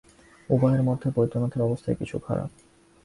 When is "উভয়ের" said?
0.49-0.83